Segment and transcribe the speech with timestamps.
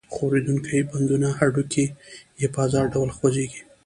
[0.13, 1.85] ښورېدونکي بندونه هډوکي
[2.39, 3.61] یې په آزاد ډول خوځېږي.